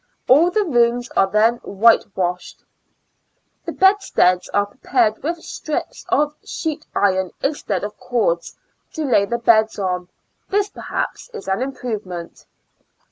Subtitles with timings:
[0.27, 2.63] All the rooms are then whitewashed.
[3.65, 8.57] The bedsteads are prepared with strips of sheet iron instead of cords
[8.93, 10.09] to lay the beds on;
[10.49, 12.47] this, perhaps, is an improvement.